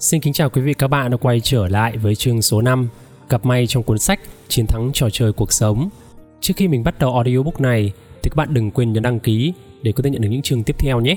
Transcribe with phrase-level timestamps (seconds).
[0.00, 2.88] Xin kính chào quý vị các bạn đã quay trở lại với chương số 5
[3.28, 5.88] Gặp may trong cuốn sách Chiến thắng trò chơi cuộc sống
[6.40, 9.52] Trước khi mình bắt đầu audiobook này thì các bạn đừng quên nhấn đăng ký
[9.82, 11.16] để có thể nhận được những chương tiếp theo nhé.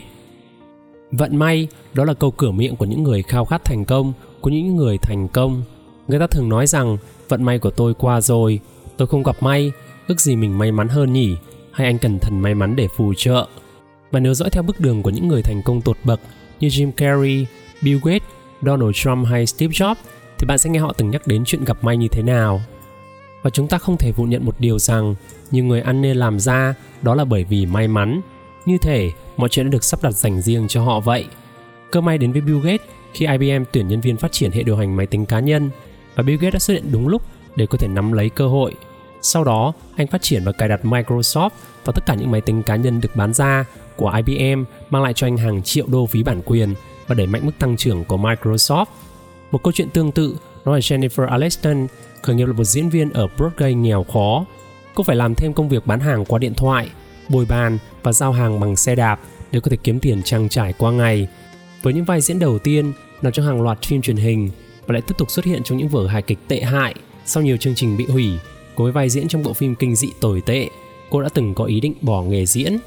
[1.11, 4.50] Vận may đó là câu cửa miệng của những người khao khát thành công, của
[4.50, 5.63] những người thành công.
[6.07, 6.97] Người ta thường nói rằng
[7.29, 8.59] vận may của tôi qua rồi,
[8.97, 9.71] tôi không gặp may,
[10.07, 11.36] ước gì mình may mắn hơn nhỉ,
[11.71, 13.47] hay anh cần thần may mắn để phù trợ.
[14.11, 16.20] Và nếu dõi theo bước đường của những người thành công tột bậc
[16.59, 17.45] như Jim Carrey,
[17.81, 18.29] Bill Gates,
[18.66, 19.95] Donald Trump hay Steve Jobs
[20.38, 22.62] thì bạn sẽ nghe họ từng nhắc đến chuyện gặp may như thế nào.
[23.41, 25.16] Và chúng ta không thể phủ nhận một điều rằng
[25.52, 28.22] nhiều người ăn nên làm ra đó là bởi vì may mắn.
[28.66, 31.26] Như thể mọi chuyện đã được sắp đặt dành riêng cho họ vậy.
[31.91, 34.77] Cơ may đến với Bill Gates khi IBM tuyển nhân viên phát triển hệ điều
[34.77, 35.70] hành máy tính cá nhân
[36.16, 37.22] và Bill Gates đã xuất hiện đúng lúc
[37.55, 38.75] để có thể nắm lấy cơ hội.
[39.22, 41.50] Sau đó, anh phát triển và cài đặt Microsoft
[41.86, 45.14] vào tất cả những máy tính cá nhân được bán ra của IBM mang lại
[45.14, 46.73] cho anh hàng triệu đô phí bản quyền
[47.07, 48.85] và đẩy mạnh mức tăng trưởng của Microsoft.
[49.52, 51.88] Một câu chuyện tương tự đó là Jennifer Aniston
[52.22, 54.45] khởi nghiệp là một diễn viên ở Broadway nghèo khó.
[54.95, 56.89] Cô phải làm thêm công việc bán hàng qua điện thoại,
[57.30, 59.19] bồi bàn và giao hàng bằng xe đạp
[59.52, 61.28] để có thể kiếm tiền trang trải qua ngày.
[61.81, 64.50] Với những vai diễn đầu tiên nằm trong hàng loạt phim truyền hình
[64.88, 67.58] và lại tiếp tục xuất hiện trong những vở hài kịch tệ hại sau nhiều
[67.58, 68.30] chương trình bị hủy,
[68.75, 70.69] cùng với vai diễn trong bộ phim kinh dị tồi tệ,
[71.09, 72.78] cô đã từng có ý định bỏ nghề diễn.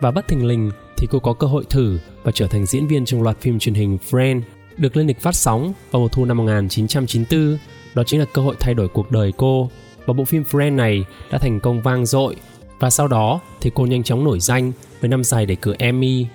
[0.00, 3.04] Và bất thình lình thì cô có cơ hội thử và trở thành diễn viên
[3.04, 4.40] trong loạt phim truyền hình Friends
[4.76, 7.58] được lên lịch phát sóng vào mùa thu năm 1994.
[7.94, 9.70] Đó chính là cơ hội thay đổi cuộc đời cô.
[10.06, 12.36] Và bộ phim Friends này đã thành công vang dội
[12.78, 16.26] và sau đó thì cô nhanh chóng nổi danh với năm giải đề cử Emmy.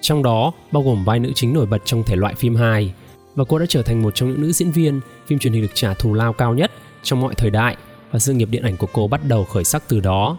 [0.00, 2.92] Trong đó bao gồm vai nữ chính nổi bật trong thể loại phim hài
[3.34, 5.74] và cô đã trở thành một trong những nữ diễn viên phim truyền hình được
[5.74, 6.72] trả thù lao cao nhất
[7.02, 7.76] trong mọi thời đại
[8.10, 10.36] và sự nghiệp điện ảnh của cô bắt đầu khởi sắc từ đó.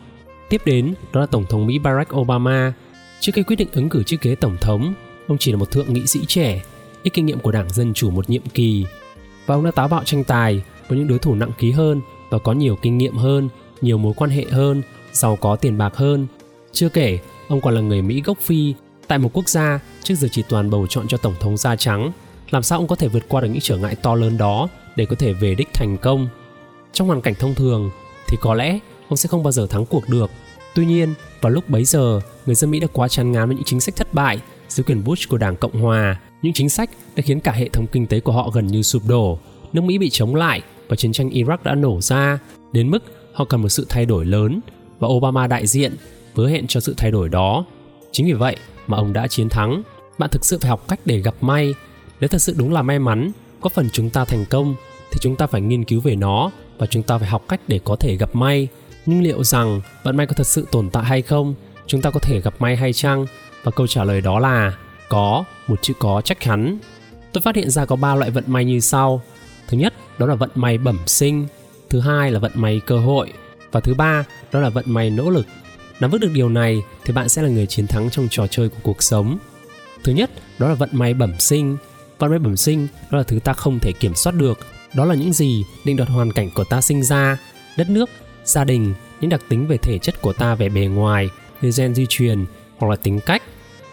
[0.49, 2.73] Tiếp đến, đó là Tổng thống Mỹ Barack Obama.
[3.19, 4.93] Trước khi quyết định ứng cử chiếc ghế tổng thống,
[5.27, 6.61] ông chỉ là một thượng nghị sĩ trẻ,
[7.03, 8.85] ít kinh nghiệm của Đảng Dân Chủ một nhiệm kỳ.
[9.45, 12.39] Và ông đã táo bạo tranh tài với những đối thủ nặng ký hơn và
[12.39, 13.49] có nhiều kinh nghiệm hơn,
[13.81, 16.27] nhiều mối quan hệ hơn, giàu có tiền bạc hơn.
[16.71, 18.73] Chưa kể, ông còn là người Mỹ gốc Phi
[19.07, 22.11] tại một quốc gia trước giờ chỉ toàn bầu chọn cho tổng thống da trắng.
[22.49, 25.05] Làm sao ông có thể vượt qua được những trở ngại to lớn đó để
[25.05, 26.27] có thể về đích thành công?
[26.93, 27.91] Trong hoàn cảnh thông thường
[28.27, 28.79] thì có lẽ
[29.09, 30.31] ông sẽ không bao giờ thắng cuộc được.
[30.75, 33.65] Tuy nhiên, vào lúc bấy giờ, người dân Mỹ đã quá chán ngán với những
[33.65, 34.39] chính sách thất bại
[34.69, 36.19] dưới quyền Bush của Đảng Cộng Hòa.
[36.41, 39.01] Những chính sách đã khiến cả hệ thống kinh tế của họ gần như sụp
[39.07, 39.39] đổ.
[39.73, 42.39] Nước Mỹ bị chống lại và chiến tranh Iraq đã nổ ra,
[42.71, 43.03] đến mức
[43.33, 44.59] họ cần một sự thay đổi lớn
[44.99, 45.95] và Obama đại diện
[46.35, 47.65] hứa hẹn cho sự thay đổi đó.
[48.11, 48.55] Chính vì vậy
[48.87, 49.81] mà ông đã chiến thắng.
[50.17, 51.73] Bạn thực sự phải học cách để gặp may.
[52.19, 53.31] Nếu thật sự đúng là may mắn,
[53.61, 54.75] có phần chúng ta thành công
[55.11, 57.79] thì chúng ta phải nghiên cứu về nó và chúng ta phải học cách để
[57.83, 58.67] có thể gặp may.
[59.07, 61.55] Nhưng liệu rằng vận may có thật sự tồn tại hay không?
[61.87, 63.25] Chúng ta có thể gặp may hay chăng?
[63.63, 64.77] Và câu trả lời đó là
[65.09, 66.77] có, một chữ có chắc chắn.
[67.33, 69.21] Tôi phát hiện ra có ba loại vận may như sau.
[69.67, 71.47] Thứ nhất, đó là vận may bẩm sinh.
[71.89, 73.33] Thứ hai là vận may cơ hội.
[73.71, 75.45] Và thứ ba, đó là vận may nỗ lực.
[75.99, 78.69] Nắm vững được điều này thì bạn sẽ là người chiến thắng trong trò chơi
[78.69, 79.37] của cuộc sống.
[80.03, 81.77] Thứ nhất, đó là vận may bẩm sinh.
[82.19, 84.59] Vận may bẩm sinh đó là thứ ta không thể kiểm soát được.
[84.93, 87.37] Đó là những gì định đoạt hoàn cảnh của ta sinh ra,
[87.77, 88.09] đất nước,
[88.49, 91.29] gia đình, những đặc tính về thể chất của ta về bề ngoài,
[91.61, 92.45] về gen di truyền
[92.77, 93.43] hoặc là tính cách.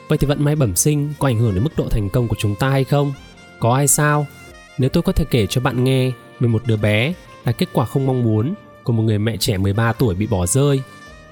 [0.09, 2.37] Vậy thì vận may bẩm sinh có ảnh hưởng đến mức độ thành công của
[2.39, 3.13] chúng ta hay không?
[3.61, 4.27] Có hay sao?
[4.79, 6.11] Nếu tôi có thể kể cho bạn nghe
[6.41, 7.13] về một đứa bé
[7.45, 8.55] là kết quả không mong muốn
[8.85, 10.81] của một người mẹ trẻ 13 tuổi bị bỏ rơi.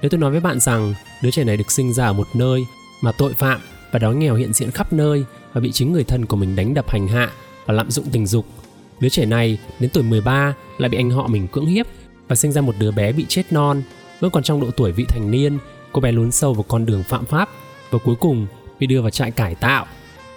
[0.01, 2.65] Nếu tôi nói với bạn rằng đứa trẻ này được sinh ra ở một nơi
[3.01, 3.61] mà tội phạm
[3.91, 6.73] và đói nghèo hiện diện khắp nơi và bị chính người thân của mình đánh
[6.73, 7.31] đập hành hạ
[7.65, 8.45] và lạm dụng tình dục.
[8.99, 11.87] Đứa trẻ này đến tuổi 13 lại bị anh họ mình cưỡng hiếp
[12.33, 13.81] và sinh ra một đứa bé bị chết non,
[14.19, 15.57] vẫn còn trong độ tuổi vị thành niên,
[15.91, 17.49] cô bé lún sâu vào con đường phạm pháp
[17.91, 18.47] và cuối cùng
[18.79, 19.85] bị đưa vào trại cải tạo.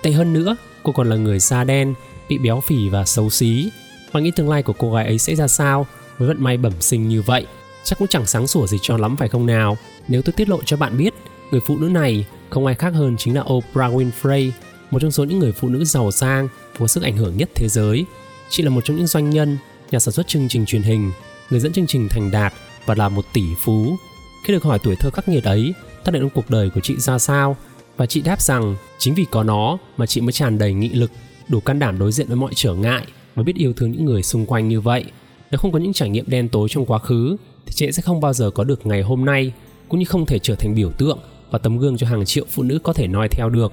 [0.02, 1.94] Tệ hơn nữa, cô còn là người da đen,
[2.28, 3.70] bị béo phì và xấu xí.
[4.12, 5.86] Và nghĩ tương lai của cô gái ấy sẽ ra sao
[6.18, 7.46] với vận may bẩm sinh như vậy?
[7.84, 9.76] Chắc cũng chẳng sáng sủa gì cho lắm phải không nào?
[10.08, 11.14] Nếu tôi tiết lộ cho bạn biết,
[11.50, 14.50] người phụ nữ này không ai khác hơn chính là Oprah Winfrey,
[14.90, 16.48] một trong số những người phụ nữ giàu sang
[16.78, 18.04] có sức ảnh hưởng nhất thế giới.
[18.50, 19.58] Chị là một trong những doanh nhân,
[19.90, 21.12] nhà sản xuất chương trình truyền hình,
[21.50, 22.52] người dẫn chương trình thành đạt
[22.86, 23.96] và là một tỷ phú.
[24.44, 26.96] Khi được hỏi tuổi thơ khắc nghiệt ấy, tác động đến cuộc đời của chị
[26.96, 27.56] ra sao,
[27.96, 31.10] và chị đáp rằng chính vì có nó mà chị mới tràn đầy nghị lực,
[31.48, 34.22] đủ can đảm đối diện với mọi trở ngại và biết yêu thương những người
[34.22, 35.04] xung quanh như vậy.
[35.50, 38.20] Nếu không có những trải nghiệm đen tối trong quá khứ thì chị sẽ không
[38.20, 39.52] bao giờ có được ngày hôm nay
[39.88, 41.18] cũng như không thể trở thành biểu tượng
[41.50, 43.72] và tấm gương cho hàng triệu phụ nữ có thể noi theo được.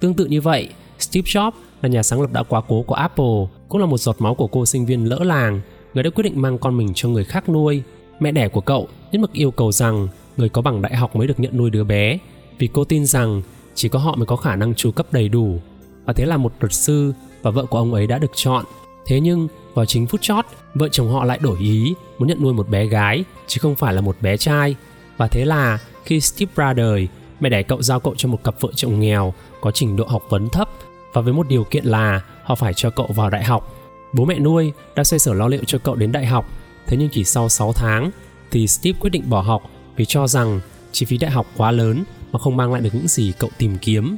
[0.00, 0.68] Tương tự như vậy,
[0.98, 4.16] Steve Jobs là nhà sáng lập đã quá cố của Apple, cũng là một giọt
[4.18, 5.60] máu của cô sinh viên lỡ làng,
[5.94, 7.82] người đã quyết định mang con mình cho người khác nuôi.
[8.20, 11.26] Mẹ đẻ của cậu nhất mực yêu cầu rằng người có bằng đại học mới
[11.26, 12.18] được nhận nuôi đứa bé,
[12.58, 13.42] vì cô tin rằng
[13.74, 15.60] chỉ có họ mới có khả năng chu cấp đầy đủ.
[16.04, 17.12] Và thế là một luật sư,
[17.42, 18.64] và vợ của ông ấy đã được chọn.
[19.06, 20.44] Thế nhưng vào chính phút chót,
[20.74, 23.94] vợ chồng họ lại đổi ý muốn nhận nuôi một bé gái chứ không phải
[23.94, 24.74] là một bé trai.
[25.16, 27.08] Và thế là khi Steve ra đời,
[27.40, 30.22] mẹ đẻ cậu giao cậu cho một cặp vợ chồng nghèo có trình độ học
[30.28, 30.68] vấn thấp
[31.12, 33.74] và với một điều kiện là họ phải cho cậu vào đại học.
[34.12, 36.46] Bố mẹ nuôi đã xoay sở lo liệu cho cậu đến đại học,
[36.86, 38.10] thế nhưng chỉ sau 6 tháng
[38.50, 39.62] thì Steve quyết định bỏ học
[39.96, 40.60] vì cho rằng
[40.92, 43.78] chi phí đại học quá lớn mà không mang lại được những gì cậu tìm
[43.78, 44.16] kiếm.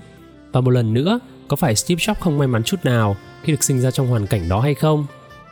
[0.52, 3.64] Và một lần nữa, có phải Steve Jobs không may mắn chút nào khi được
[3.64, 5.06] sinh ra trong hoàn cảnh đó hay không?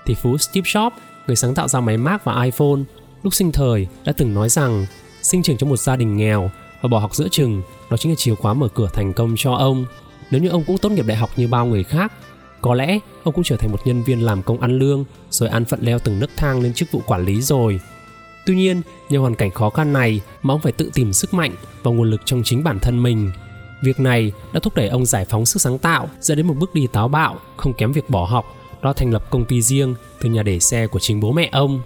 [0.06, 0.90] Thì phú Steve Jobs,
[1.26, 2.80] người sáng tạo ra máy Mac và iPhone,
[3.22, 4.86] lúc sinh thời đã từng nói rằng
[5.22, 6.50] sinh trưởng trong một gia đình nghèo
[6.82, 9.52] và bỏ học giữa chừng đó chính là chìa khóa mở cửa thành công cho
[9.52, 9.84] ông.
[10.30, 12.12] Nếu như ông cũng tốt nghiệp đại học như bao người khác,
[12.62, 15.64] có lẽ ông cũng trở thành một nhân viên làm công ăn lương rồi ăn
[15.64, 17.81] phận leo từng nấc thang lên chức vụ quản lý rồi.
[18.47, 21.53] Tuy nhiên, nhờ hoàn cảnh khó khăn này mà ông phải tự tìm sức mạnh
[21.82, 23.32] và nguồn lực trong chính bản thân mình.
[23.82, 26.75] Việc này đã thúc đẩy ông giải phóng sức sáng tạo dẫn đến một bước
[26.75, 30.29] đi táo bạo không kém việc bỏ học đó thành lập công ty riêng từ
[30.29, 31.81] nhà để xe của chính bố mẹ ông.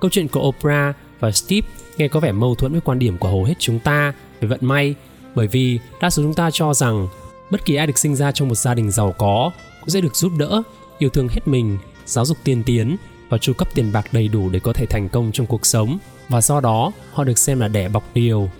[0.00, 3.28] Câu chuyện của Oprah và Steve nghe có vẻ mâu thuẫn với quan điểm của
[3.28, 4.94] hầu hết chúng ta về vận may
[5.34, 7.08] bởi vì đa số chúng ta cho rằng
[7.50, 10.16] bất kỳ ai được sinh ra trong một gia đình giàu có cũng sẽ được
[10.16, 10.62] giúp đỡ,
[10.98, 12.96] yêu thương hết mình, giáo dục tiên tiến
[13.28, 15.98] và chu cấp tiền bạc đầy đủ để có thể thành công trong cuộc sống
[16.28, 18.50] và do đó họ được xem là đẻ bọc điều.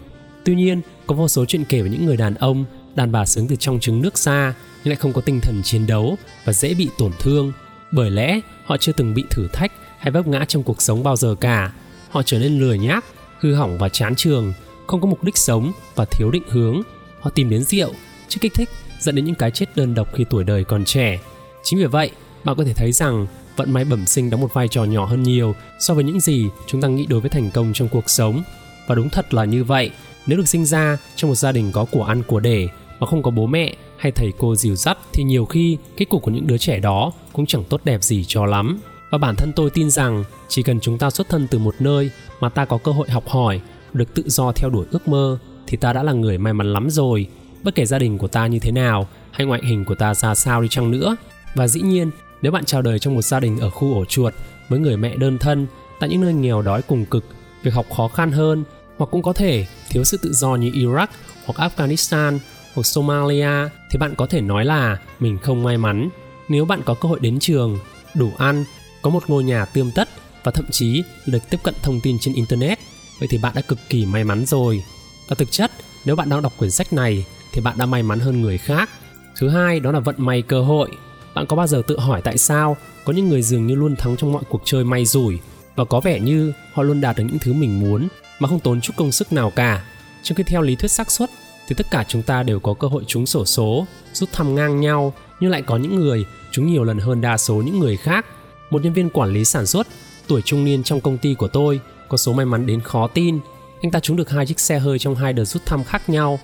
[0.44, 2.64] Tuy nhiên, có vô số chuyện kể về những người đàn ông,
[2.94, 5.86] đàn bà sướng từ trong trứng nước xa nhưng lại không có tinh thần chiến
[5.86, 7.52] đấu và dễ bị tổn thương
[7.92, 11.16] bởi lẽ họ chưa từng bị thử thách hay vấp ngã trong cuộc sống bao
[11.16, 11.72] giờ cả.
[12.10, 13.04] Họ trở nên lười nhác,
[13.40, 14.52] hư hỏng và chán trường,
[14.86, 16.82] không có mục đích sống và thiếu định hướng.
[17.20, 17.92] Họ tìm đến rượu,
[18.28, 18.68] chất kích thích
[19.00, 21.18] dẫn đến những cái chết đơn độc khi tuổi đời còn trẻ.
[21.62, 22.10] Chính vì vậy,
[22.44, 23.26] bạn có thể thấy rằng
[23.56, 26.48] vận may bẩm sinh đóng một vai trò nhỏ hơn nhiều so với những gì
[26.66, 28.42] chúng ta nghĩ đối với thành công trong cuộc sống.
[28.86, 29.90] Và đúng thật là như vậy,
[30.26, 32.68] nếu được sinh ra trong một gia đình có của ăn của để
[33.00, 36.22] mà không có bố mẹ hay thầy cô dìu dắt thì nhiều khi kết cục
[36.22, 38.80] của những đứa trẻ đó cũng chẳng tốt đẹp gì cho lắm.
[39.10, 42.10] Và bản thân tôi tin rằng chỉ cần chúng ta xuất thân từ một nơi
[42.40, 43.60] mà ta có cơ hội học hỏi,
[43.92, 46.90] được tự do theo đuổi ước mơ thì ta đã là người may mắn lắm
[46.90, 47.26] rồi.
[47.62, 50.34] Bất kể gia đình của ta như thế nào hay ngoại hình của ta ra
[50.34, 51.16] sao đi chăng nữa.
[51.54, 52.10] Và dĩ nhiên,
[52.42, 54.34] nếu bạn chào đời trong một gia đình ở khu ổ chuột
[54.68, 55.66] với người mẹ đơn thân
[56.00, 57.24] tại những nơi nghèo đói cùng cực,
[57.62, 58.64] việc học khó khăn hơn
[58.96, 61.06] hoặc cũng có thể thiếu sự tự do như Iraq
[61.44, 62.38] hoặc Afghanistan
[62.74, 66.08] hoặc Somalia thì bạn có thể nói là mình không may mắn.
[66.48, 67.78] Nếu bạn có cơ hội đến trường,
[68.14, 68.64] đủ ăn,
[69.02, 70.08] có một ngôi nhà tươm tất
[70.44, 72.78] và thậm chí được tiếp cận thông tin trên internet,
[73.18, 74.82] vậy thì bạn đã cực kỳ may mắn rồi.
[75.28, 75.70] Và thực chất,
[76.04, 78.90] nếu bạn đang đọc quyển sách này thì bạn đã may mắn hơn người khác.
[79.36, 80.90] Thứ hai đó là vận may cơ hội.
[81.34, 84.16] Bạn có bao giờ tự hỏi tại sao có những người dường như luôn thắng
[84.16, 85.38] trong mọi cuộc chơi may rủi
[85.76, 88.08] và có vẻ như họ luôn đạt được những thứ mình muốn
[88.38, 89.84] mà không tốn chút công sức nào cả.
[90.22, 91.30] Trong khi theo lý thuyết xác suất
[91.68, 94.80] thì tất cả chúng ta đều có cơ hội trúng sổ số, rút thăm ngang
[94.80, 98.26] nhau, nhưng lại có những người trúng nhiều lần hơn đa số những người khác.
[98.70, 99.86] Một nhân viên quản lý sản xuất,
[100.26, 103.38] tuổi trung niên trong công ty của tôi, có số may mắn đến khó tin.
[103.82, 106.38] Anh ta trúng được hai chiếc xe hơi trong hai đợt rút thăm khác nhau.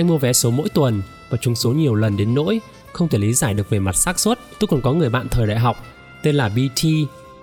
[0.00, 2.60] Anh mua vé số mỗi tuần và trúng số nhiều lần đến nỗi
[2.92, 4.38] không thể lý giải được về mặt xác suất.
[4.58, 5.76] Tôi còn có người bạn thời đại học
[6.22, 6.84] tên là BT.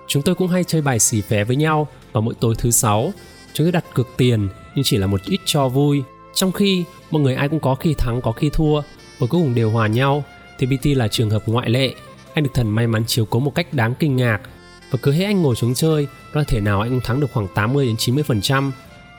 [0.06, 3.12] Chúng tôi cũng hay chơi bài xì phé với nhau vào mỗi tối thứ sáu.
[3.52, 6.02] Chúng tôi đặt cược tiền nhưng chỉ là một ít cho vui
[6.34, 8.80] trong khi mọi người ai cũng có khi thắng, có khi thua
[9.18, 10.24] và cuối cùng đều hòa nhau
[10.58, 11.94] thì BT là trường hợp ngoại lệ.
[12.34, 14.40] Anh được thần may mắn chiếu cố một cách đáng kinh ngạc
[14.90, 17.48] và cứ hết anh ngồi xuống chơi, có thể nào anh cũng thắng được khoảng
[17.54, 18.70] 80 đến 90%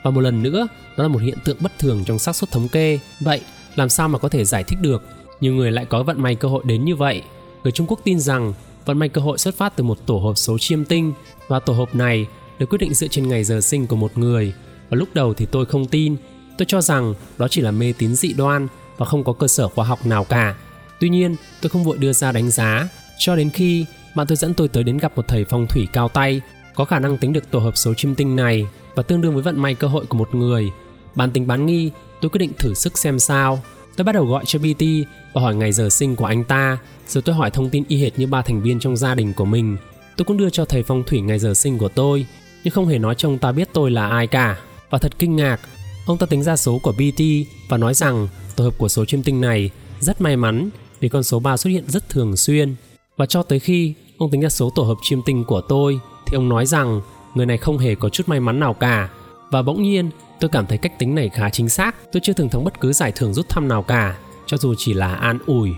[0.02, 2.68] và một lần nữa đó là một hiện tượng bất thường trong xác suất thống
[2.68, 2.98] kê.
[3.20, 3.40] Vậy
[3.76, 5.02] làm sao mà có thể giải thích được
[5.40, 7.22] nhiều người lại có vận may cơ hội đến như vậy?
[7.62, 8.52] Người Trung Quốc tin rằng
[8.84, 11.12] vận may cơ hội xuất phát từ một tổ hợp số chiêm tinh
[11.48, 12.26] và tổ hợp này
[12.58, 14.52] được quyết định dựa trên ngày giờ sinh của một người.
[14.90, 16.16] Và lúc đầu thì tôi không tin
[16.60, 19.68] Tôi cho rằng đó chỉ là mê tín dị đoan và không có cơ sở
[19.68, 20.54] khoa học nào cả.
[21.00, 22.88] Tuy nhiên, tôi không vội đưa ra đánh giá
[23.18, 26.08] cho đến khi bạn tôi dẫn tôi tới đến gặp một thầy phong thủy cao
[26.08, 26.40] tay
[26.74, 29.42] có khả năng tính được tổ hợp số chim tinh này và tương đương với
[29.42, 30.70] vận may cơ hội của một người.
[31.14, 33.62] Bán tính bán nghi, tôi quyết định thử sức xem sao.
[33.96, 34.84] Tôi bắt đầu gọi cho BT
[35.32, 38.18] và hỏi ngày giờ sinh của anh ta, rồi tôi hỏi thông tin y hệt
[38.18, 39.76] như ba thành viên trong gia đình của mình.
[40.16, 42.26] Tôi cũng đưa cho thầy phong thủy ngày giờ sinh của tôi,
[42.64, 44.58] nhưng không hề nói cho ông ta biết tôi là ai cả.
[44.90, 45.60] Và thật kinh ngạc,
[46.10, 47.22] Ông ta tính ra số của BT
[47.68, 51.22] và nói rằng tổ hợp của số chiêm tinh này rất may mắn vì con
[51.22, 52.74] số 3 xuất hiện rất thường xuyên.
[53.16, 56.34] Và cho tới khi ông tính ra số tổ hợp chiêm tinh của tôi thì
[56.36, 57.00] ông nói rằng
[57.34, 59.08] người này không hề có chút may mắn nào cả.
[59.50, 60.10] Và bỗng nhiên
[60.40, 62.12] tôi cảm thấy cách tính này khá chính xác.
[62.12, 64.94] Tôi chưa từng thắng bất cứ giải thưởng rút thăm nào cả, cho dù chỉ
[64.94, 65.70] là an ủi.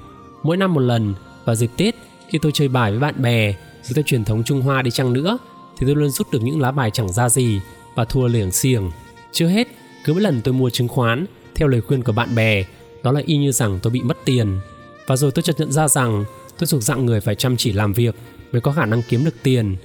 [0.43, 1.95] Mỗi năm một lần vào dịp Tết
[2.29, 5.13] khi tôi chơi bài với bạn bè dù theo truyền thống Trung Hoa đi chăng
[5.13, 5.39] nữa
[5.79, 7.61] thì tôi luôn rút được những lá bài chẳng ra gì
[7.95, 8.91] và thua liềng xiềng.
[9.33, 9.69] Chưa hết,
[10.05, 12.65] cứ mỗi lần tôi mua chứng khoán theo lời khuyên của bạn bè
[13.03, 14.61] đó là y như rằng tôi bị mất tiền
[15.07, 16.25] và rồi tôi chợt nhận ra rằng
[16.59, 18.15] tôi thuộc dạng người phải chăm chỉ làm việc
[18.53, 19.77] mới có khả năng kiếm được tiền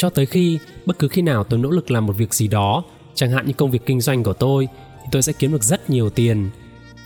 [0.00, 2.84] cho tới khi, bất cứ khi nào tôi nỗ lực làm một việc gì đó,
[3.14, 4.68] chẳng hạn như công việc kinh doanh của tôi,
[5.02, 6.50] thì tôi sẽ kiếm được rất nhiều tiền.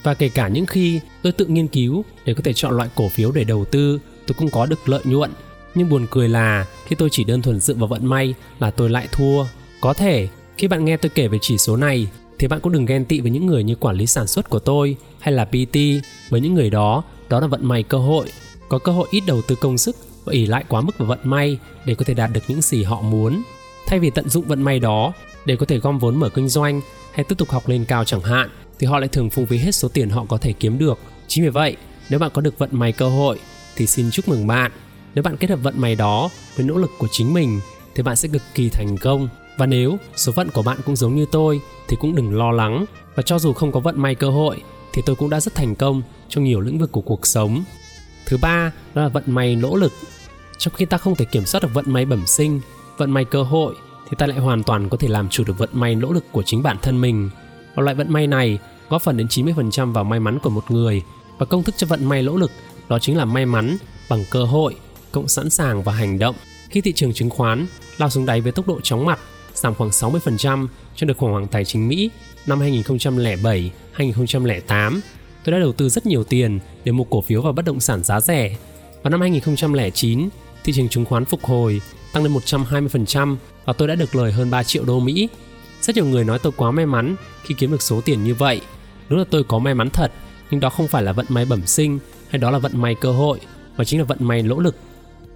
[0.03, 3.09] Và kể cả những khi tôi tự nghiên cứu để có thể chọn loại cổ
[3.09, 5.31] phiếu để đầu tư, tôi cũng có được lợi nhuận.
[5.75, 8.89] Nhưng buồn cười là, khi tôi chỉ đơn thuần dựa vào vận may là tôi
[8.89, 9.45] lại thua.
[9.81, 12.07] Có thể, khi bạn nghe tôi kể về chỉ số này,
[12.39, 14.59] thì bạn cũng đừng ghen tị với những người như quản lý sản xuất của
[14.59, 15.77] tôi hay là PT
[16.29, 18.25] với những người đó đó là vận may cơ hội.
[18.69, 21.19] Có cơ hội ít đầu tư công sức và ỷ lại quá mức vào vận
[21.23, 23.43] may để có thể đạt được những gì họ muốn.
[23.87, 25.13] Thay vì tận dụng vận may đó
[25.45, 26.81] để có thể gom vốn mở kinh doanh
[27.13, 29.75] hay tiếp tục học lên cao chẳng hạn, thì họ lại thường phung phí hết
[29.75, 30.99] số tiền họ có thể kiếm được.
[31.27, 31.75] Chính vì vậy,
[32.09, 33.39] nếu bạn có được vận may cơ hội
[33.75, 34.71] thì xin chúc mừng bạn.
[35.15, 37.59] Nếu bạn kết hợp vận may đó với nỗ lực của chính mình
[37.95, 39.29] thì bạn sẽ cực kỳ thành công.
[39.57, 42.85] Và nếu số phận của bạn cũng giống như tôi thì cũng đừng lo lắng.
[43.15, 44.61] Và cho dù không có vận may cơ hội
[44.93, 47.63] thì tôi cũng đã rất thành công trong nhiều lĩnh vực của cuộc sống.
[48.25, 49.91] Thứ ba, đó là vận may nỗ lực
[50.57, 52.61] trong khi ta không thể kiểm soát được vận may bẩm sinh
[52.97, 53.75] vận may cơ hội
[54.09, 56.43] thì ta lại hoàn toàn có thể làm chủ được vận may nỗ lực của
[56.43, 57.29] chính bản thân mình
[57.75, 58.59] và loại vận may này
[58.89, 61.01] góp phần đến 90% vào may mắn của một người
[61.37, 62.51] và công thức cho vận may nỗ lực
[62.89, 63.77] đó chính là may mắn
[64.09, 64.75] bằng cơ hội
[65.11, 66.35] cộng sẵn sàng và hành động
[66.69, 67.65] khi thị trường chứng khoán
[67.97, 69.19] lao xuống đáy với tốc độ chóng mặt
[69.53, 72.09] giảm khoảng 60% trong đợt khủng hoảng tài chính Mỹ
[72.45, 75.01] năm 2007, 2008.
[75.43, 78.03] Tôi đã đầu tư rất nhiều tiền để mua cổ phiếu và bất động sản
[78.03, 78.57] giá rẻ.
[79.03, 80.29] Vào năm 2009,
[80.65, 81.81] thị trường chứng khoán phục hồi,
[82.13, 85.29] tăng lên 120% và tôi đã được lời hơn 3 triệu đô Mỹ.
[85.81, 88.61] Rất nhiều người nói tôi quá may mắn khi kiếm được số tiền như vậy.
[89.09, 90.11] Đúng là tôi có may mắn thật,
[90.51, 93.11] nhưng đó không phải là vận may bẩm sinh hay đó là vận may cơ
[93.11, 93.39] hội,
[93.77, 94.75] mà chính là vận may nỗ lực.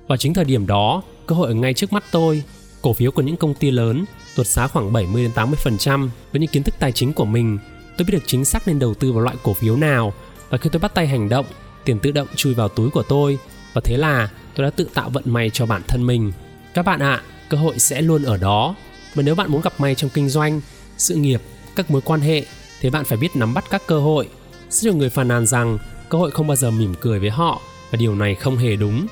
[0.07, 2.43] và chính thời điểm đó, cơ hội ở ngay trước mắt tôi
[2.81, 4.05] cổ phiếu của những công ty lớn
[4.36, 7.57] tuột giá khoảng 70 đến 80% với những kiến thức tài chính của mình.
[7.98, 10.13] Tôi biết được chính xác nên đầu tư vào loại cổ phiếu nào
[10.50, 11.45] và khi tôi bắt tay hành động,
[11.86, 13.39] tiền tự động chui vào túi của tôi
[13.74, 14.29] và thế là
[14.60, 16.32] tôi đã tự tạo vận may cho bản thân mình.
[16.74, 18.75] Các bạn ạ, à, cơ hội sẽ luôn ở đó.
[19.16, 20.62] Và nếu bạn muốn gặp may trong kinh doanh,
[20.98, 21.42] sự nghiệp,
[21.75, 22.46] các mối quan hệ
[22.82, 24.30] thì bạn phải biết nắm bắt các cơ hội.
[24.70, 25.78] Rất nhiều người phàn nàn rằng
[26.10, 27.62] cơ hội không bao giờ mỉm cười với họ
[27.92, 29.08] và điều này không hề đúng.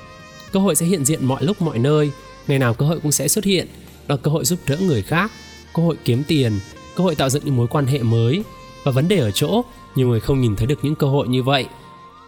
[0.52, 2.12] Cơ hội sẽ hiện diện mọi lúc mọi nơi
[2.48, 3.68] ngày nào cơ hội cũng sẽ xuất hiện
[4.08, 5.32] đó là cơ hội giúp đỡ người khác
[5.74, 6.60] cơ hội kiếm tiền
[6.96, 8.44] cơ hội tạo dựng những mối quan hệ mới
[8.84, 9.62] và vấn đề ở chỗ
[9.96, 11.66] nhiều người không nhìn thấy được những cơ hội như vậy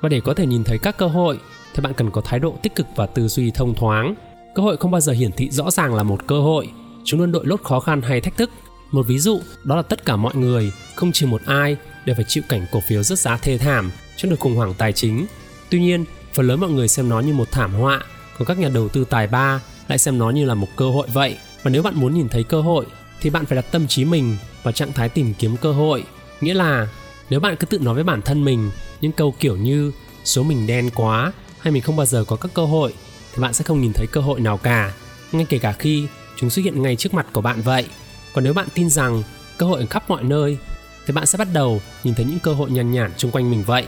[0.02, 1.40] và để có thể nhìn thấy các cơ hội
[1.80, 4.16] thì bạn cần có thái độ tích cực và tư duy thông thoáng.
[4.56, 6.70] Cơ hội không bao giờ hiển thị rõ ràng là một cơ hội.
[7.04, 8.50] Chúng luôn đội lốt khó khăn hay thách thức.
[8.92, 12.26] Một ví dụ, đó là tất cả mọi người, không trừ một ai, đều phải
[12.28, 15.26] chịu cảnh cổ phiếu rất giá thê thảm trong đợt khủng hoảng tài chính.
[15.70, 18.00] Tuy nhiên, phần lớn mọi người xem nó như một thảm họa,
[18.38, 21.08] còn các nhà đầu tư tài ba lại xem nó như là một cơ hội
[21.14, 21.38] vậy.
[21.64, 22.86] Và nếu bạn muốn nhìn thấy cơ hội,
[23.22, 26.04] thì bạn phải đặt tâm trí mình vào trạng thái tìm kiếm cơ hội.
[26.42, 26.88] Nghĩa là,
[27.30, 28.72] nếu bạn cứ tự nói với bản thân mình
[29.02, 29.92] những câu kiểu như,
[30.24, 32.94] số mình đen quá hay mình không bao giờ có các cơ hội,
[33.34, 34.94] thì bạn sẽ không nhìn thấy cơ hội nào cả
[35.32, 37.86] ngay kể cả khi chúng xuất hiện ngay trước mặt của bạn vậy
[38.34, 39.24] còn nếu bạn tin rằng
[39.58, 40.58] cơ hội ở khắp mọi nơi,
[41.06, 43.64] thì bạn sẽ bắt đầu nhìn thấy những cơ hội nhàn nhản xung quanh mình
[43.64, 43.86] vậy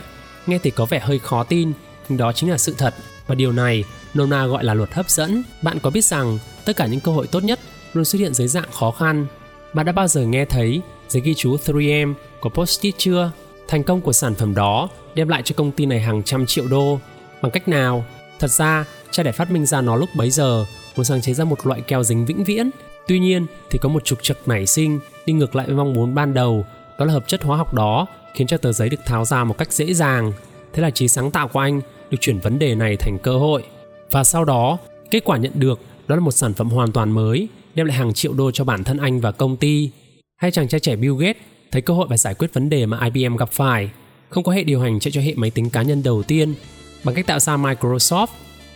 [0.47, 1.71] nghe thì có vẻ hơi khó tin,
[2.09, 2.95] nhưng đó chính là sự thật
[3.27, 5.43] và điều này Nona gọi là luật hấp dẫn.
[5.61, 7.59] Bạn có biết rằng tất cả những cơ hội tốt nhất
[7.93, 9.25] luôn xuất hiện dưới dạng khó khăn?
[9.73, 13.31] Bạn đã bao giờ nghe thấy giấy ghi chú 3M của Post-it chưa?
[13.67, 16.67] Thành công của sản phẩm đó đem lại cho công ty này hàng trăm triệu
[16.67, 16.99] đô.
[17.41, 18.05] Bằng cách nào?
[18.39, 21.43] Thật ra, cha đẻ phát minh ra nó lúc bấy giờ muốn sáng chế ra
[21.45, 22.69] một loại keo dính vĩnh viễn.
[23.07, 26.15] Tuy nhiên thì có một trục trặc nảy sinh đi ngược lại với mong muốn
[26.15, 26.65] ban đầu,
[26.99, 29.57] đó là hợp chất hóa học đó khiến cho tờ giấy được tháo ra một
[29.57, 30.31] cách dễ dàng.
[30.73, 33.63] Thế là trí sáng tạo của anh được chuyển vấn đề này thành cơ hội.
[34.11, 34.77] Và sau đó,
[35.11, 38.13] kết quả nhận được đó là một sản phẩm hoàn toàn mới, đem lại hàng
[38.13, 39.89] triệu đô cho bản thân anh và công ty.
[40.37, 43.09] Hay chàng trai trẻ Bill Gates thấy cơ hội và giải quyết vấn đề mà
[43.13, 43.89] IBM gặp phải,
[44.29, 46.53] không có hệ điều hành chạy cho hệ máy tính cá nhân đầu tiên
[47.03, 48.27] bằng cách tạo ra Microsoft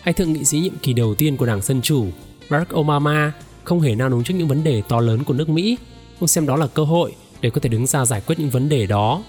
[0.01, 2.07] hay thượng nghị sĩ nhiệm kỳ đầu tiên của Đảng Dân Chủ
[2.49, 3.31] Barack Obama
[3.63, 5.77] không hề nao núng trước những vấn đề to lớn của nước Mỹ.
[6.19, 8.69] Ông xem đó là cơ hội để có thể đứng ra giải quyết những vấn
[8.69, 9.23] đề đó.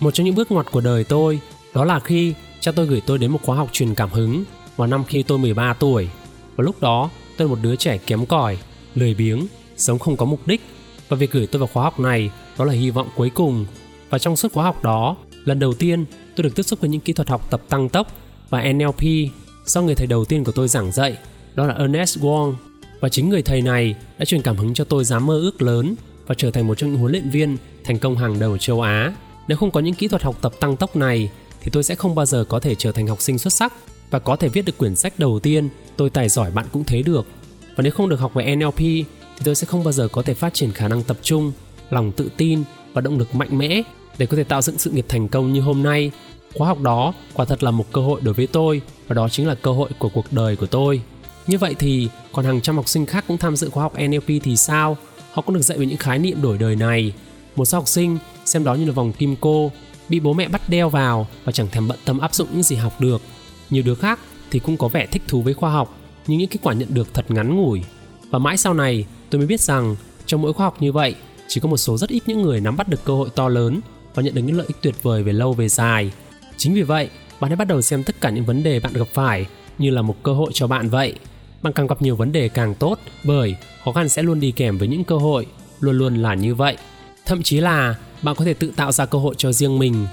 [0.00, 1.40] Một trong những bước ngoặt của đời tôi
[1.74, 4.44] đó là khi cha tôi gửi tôi đến một khóa học truyền cảm hứng
[4.76, 6.08] vào năm khi tôi 13 tuổi.
[6.56, 8.58] Và lúc đó, tôi là một đứa trẻ kém cỏi,
[8.94, 10.60] lười biếng, sống không có mục đích
[11.08, 13.66] và việc gửi tôi vào khóa học này đó là hy vọng cuối cùng.
[14.10, 16.04] Và trong suốt khóa học đó, lần đầu tiên
[16.36, 18.12] tôi được tiếp xúc với những kỹ thuật học tập tăng tốc
[18.50, 19.02] và NLP
[19.66, 21.16] do người thầy đầu tiên của tôi giảng dạy,
[21.54, 22.54] đó là Ernest Wong.
[23.00, 25.94] Và chính người thầy này đã truyền cảm hứng cho tôi dám mơ ước lớn
[26.26, 29.14] và trở thành một trong những huấn luyện viên thành công hàng đầu châu Á.
[29.48, 31.30] Nếu không có những kỹ thuật học tập tăng tốc này
[31.66, 33.72] thì tôi sẽ không bao giờ có thể trở thành học sinh xuất sắc
[34.10, 37.02] và có thể viết được quyển sách đầu tiên tôi tài giỏi bạn cũng thế
[37.02, 37.26] được
[37.76, 39.04] và nếu không được học về NLP thì
[39.44, 41.52] tôi sẽ không bao giờ có thể phát triển khả năng tập trung
[41.90, 42.62] lòng tự tin
[42.92, 43.82] và động lực mạnh mẽ
[44.18, 46.10] để có thể tạo dựng sự nghiệp thành công như hôm nay
[46.58, 49.46] khóa học đó quả thật là một cơ hội đối với tôi, và đó chính
[49.46, 51.00] là cơ hội của cuộc đời của tôi.
[51.46, 54.42] Như vậy thì, còn hàng trăm học sinh khác cũng tham dự khóa học NLP
[54.42, 54.96] thì sao?
[55.32, 57.12] Họ cũng được dạy về những khái niệm đổi đời này.
[57.56, 59.70] Một số học sinh, xem đó như là vòng kim cô,
[60.08, 62.76] bị bố mẹ bắt đeo vào và chẳng thèm bận tâm áp dụng những gì
[62.76, 63.22] học được.
[63.70, 64.20] Nhiều đứa khác
[64.50, 67.14] thì cũng có vẻ thích thú với khoa học, nhưng những kết quả nhận được
[67.14, 67.82] thật ngắn ngủi.
[68.30, 69.96] Và mãi sau này, tôi mới biết rằng
[70.26, 71.14] trong mỗi khoa học như vậy,
[71.48, 73.80] chỉ có một số rất ít những người nắm bắt được cơ hội to lớn
[74.14, 76.12] và nhận được những lợi ích tuyệt vời về lâu về dài
[76.56, 77.10] chính vì vậy,
[77.40, 79.46] bạn hãy bắt đầu xem tất cả những vấn đề bạn gặp phải
[79.78, 81.14] như là một cơ hội cho bạn vậy.
[81.62, 84.78] Bạn càng gặp nhiều vấn đề càng tốt, bởi khó khăn sẽ luôn đi kèm
[84.78, 85.46] với những cơ hội,
[85.80, 86.76] luôn luôn là như vậy.
[87.26, 90.06] Thậm chí là bạn có thể tự tạo ra cơ hội cho riêng mình.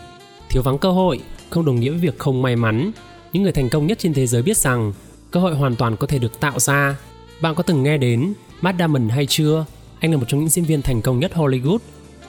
[0.49, 1.19] Thiếu vắng cơ hội,
[1.49, 2.91] không đồng nghĩa với việc không may mắn.
[3.33, 4.93] Những người thành công nhất trên thế giới biết rằng
[5.31, 6.95] cơ hội hoàn toàn có thể được tạo ra.
[7.41, 9.65] Bạn có từng nghe đến Matt Damon hay chưa?
[9.99, 11.77] Anh là một trong những diễn viên thành công nhất Hollywood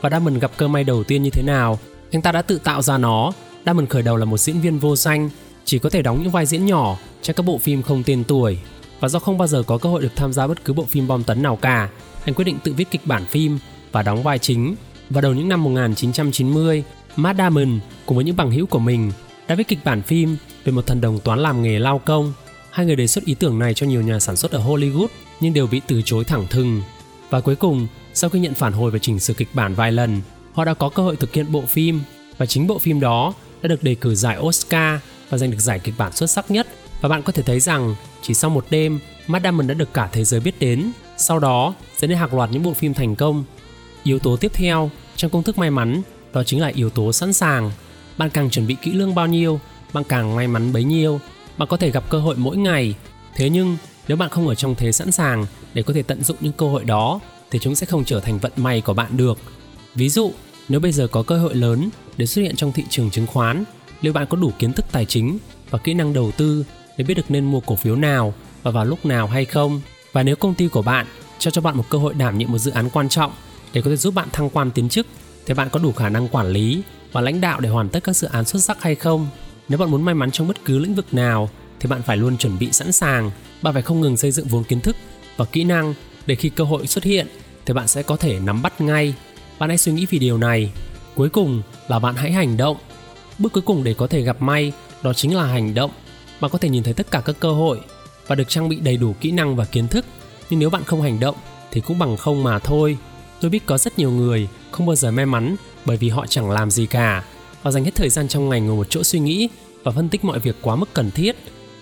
[0.01, 1.79] và Damon gặp cơ may đầu tiên như thế nào?
[2.13, 3.33] Anh ta đã tự tạo ra nó.
[3.67, 5.31] Diamond khởi đầu là một diễn viên vô danh
[5.65, 8.59] chỉ có thể đóng những vai diễn nhỏ trong các bộ phim không tên tuổi
[9.01, 11.07] và do không bao giờ có cơ hội được tham gia bất cứ bộ phim
[11.07, 11.89] bom tấn nào cả
[12.25, 13.59] anh quyết định tự viết kịch bản phim
[13.93, 14.77] và đóng vai chính
[15.11, 16.85] vào đầu những năm 1990,
[17.17, 19.13] Matt Damon cùng với những bằng hữu của mình
[19.49, 22.33] đã viết kịch bản phim về một thần đồng toán làm nghề lao công.
[22.71, 25.07] Hai người đề xuất ý tưởng này cho nhiều nhà sản xuất ở Hollywood
[25.41, 26.83] nhưng đều bị từ chối thẳng thừng.
[27.31, 30.21] Và cuối cùng, sau khi nhận phản hồi và chỉnh sửa kịch bản vài lần,
[30.53, 32.01] họ đã có cơ hội thực hiện bộ phim
[32.39, 35.79] và chính bộ phim đó đã được đề cử giải Oscar và giành được giải
[35.79, 36.67] kịch bản xuất sắc nhất.
[37.01, 40.09] Và bạn có thể thấy rằng chỉ sau một đêm, Matt Damon đã được cả
[40.13, 40.91] thế giới biết đến.
[41.17, 43.45] Sau đó, dẫn đến hàng loạt những bộ phim thành công
[44.05, 46.03] Yếu tố tiếp theo trong công thức may mắn
[46.33, 47.71] đó chính là yếu tố sẵn sàng.
[48.19, 49.61] Bạn càng chuẩn bị kỹ lưỡng bao nhiêu,
[49.93, 51.21] bạn càng may mắn bấy nhiêu.
[51.59, 52.95] Bạn có thể gặp cơ hội mỗi ngày.
[53.37, 53.77] Thế nhưng
[54.09, 56.69] nếu bạn không ở trong thế sẵn sàng để có thể tận dụng những cơ
[56.69, 59.39] hội đó thì chúng sẽ không trở thành vận may của bạn được.
[59.95, 60.33] Ví dụ,
[60.69, 63.65] nếu bây giờ có cơ hội lớn để xuất hiện trong thị trường chứng khoán,
[64.01, 65.39] liệu bạn có đủ kiến thức tài chính
[65.71, 66.65] và kỹ năng đầu tư
[66.97, 69.81] để biết được nên mua cổ phiếu nào và vào lúc nào hay không?
[70.13, 71.07] Và nếu công ty của bạn
[71.39, 73.33] cho cho bạn một cơ hội đảm nhiệm một dự án quan trọng
[73.73, 75.07] để có thể giúp bạn thăng quan tiến chức
[75.47, 78.17] thì bạn có đủ khả năng quản lý và lãnh đạo để hoàn tất các
[78.17, 79.29] dự án xuất sắc hay không
[79.69, 82.37] nếu bạn muốn may mắn trong bất cứ lĩnh vực nào thì bạn phải luôn
[82.37, 83.31] chuẩn bị sẵn sàng
[83.63, 84.97] bạn phải không ngừng xây dựng vốn kiến thức
[85.37, 85.95] và kỹ năng
[86.27, 87.27] để khi cơ hội xuất hiện
[87.67, 89.15] thì bạn sẽ có thể nắm bắt ngay
[89.59, 90.73] bạn hãy suy nghĩ vì điều này.
[91.15, 92.77] Cuối cùng là bạn hãy hành động.
[93.39, 95.91] Bước cuối cùng để có thể gặp may đó chính là hành động.
[96.41, 97.81] Bạn có thể nhìn thấy tất cả các cơ hội
[98.27, 100.05] và được trang bị đầy đủ kỹ năng và kiến thức.
[100.51, 101.37] Nhưng nếu bạn không hành động
[101.71, 102.97] thì cũng bằng không mà thôi.
[103.41, 106.51] Tôi biết có rất nhiều người không bao giờ may mắn bởi vì họ chẳng
[106.51, 107.25] làm gì cả.
[107.63, 109.49] Họ dành hết thời gian trong ngày ngồi một chỗ suy nghĩ
[109.83, 111.37] và phân tích mọi việc quá mức cần thiết.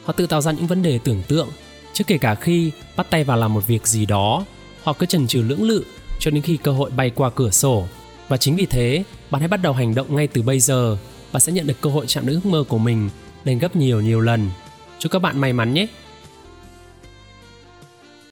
[0.04, 1.48] Họ tự tạo ra những vấn đề tưởng tượng,
[1.92, 4.44] chứ kể cả khi bắt tay vào làm một việc gì đó,
[4.82, 5.84] họ cứ chần chừ lưỡng lự
[6.18, 7.86] cho đến khi cơ hội bay qua cửa sổ.
[8.28, 10.96] Và chính vì thế, bạn hãy bắt đầu hành động ngay từ bây giờ
[11.32, 13.10] và sẽ nhận được cơ hội chạm đến ước mơ của mình
[13.44, 14.50] lên gấp nhiều nhiều lần.
[14.98, 15.86] Chúc các bạn may mắn nhé!